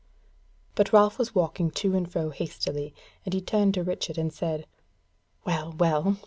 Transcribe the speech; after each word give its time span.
But 0.73 0.91
Ralph 0.91 1.19
was 1.19 1.35
walking 1.35 1.69
to 1.69 1.95
and 1.95 2.11
fro 2.11 2.31
hastily, 2.31 2.95
and 3.23 3.35
he 3.35 3.39
turned 3.39 3.75
to 3.75 3.83
Richard 3.83 4.17
and 4.17 4.33
said: 4.33 4.65
"Well, 5.45 5.75
well! 5.77 6.17